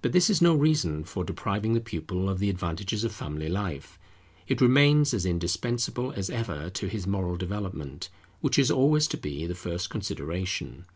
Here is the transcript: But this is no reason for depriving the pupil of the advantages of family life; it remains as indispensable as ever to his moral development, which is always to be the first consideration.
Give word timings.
But 0.00 0.12
this 0.12 0.30
is 0.30 0.40
no 0.40 0.54
reason 0.54 1.04
for 1.04 1.22
depriving 1.22 1.74
the 1.74 1.80
pupil 1.82 2.30
of 2.30 2.38
the 2.38 2.48
advantages 2.48 3.04
of 3.04 3.12
family 3.12 3.50
life; 3.50 3.98
it 4.48 4.62
remains 4.62 5.12
as 5.12 5.26
indispensable 5.26 6.12
as 6.12 6.30
ever 6.30 6.70
to 6.70 6.86
his 6.88 7.06
moral 7.06 7.36
development, 7.36 8.08
which 8.40 8.58
is 8.58 8.70
always 8.70 9.06
to 9.08 9.18
be 9.18 9.44
the 9.44 9.54
first 9.54 9.90
consideration. 9.90 10.86